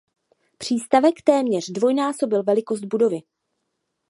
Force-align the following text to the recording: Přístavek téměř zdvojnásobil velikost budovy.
Přístavek 0.57 1.15
téměř 1.23 1.69
zdvojnásobil 1.69 2.43
velikost 2.43 2.81
budovy. 2.85 3.19